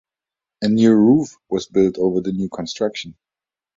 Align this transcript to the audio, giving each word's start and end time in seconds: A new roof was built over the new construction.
A 0.63 0.67
new 0.67 0.95
roof 0.95 1.37
was 1.47 1.67
built 1.67 1.99
over 1.99 2.21
the 2.21 2.31
new 2.31 2.49
construction. 2.49 3.15